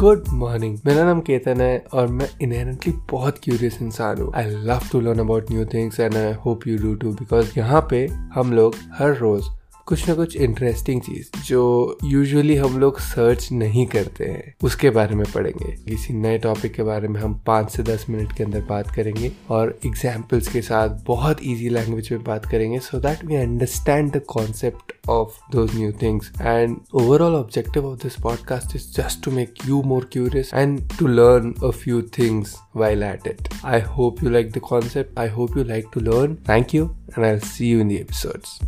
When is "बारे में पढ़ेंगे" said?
14.90-15.72